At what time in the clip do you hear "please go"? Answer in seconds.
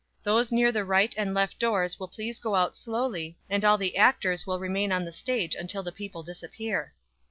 2.07-2.55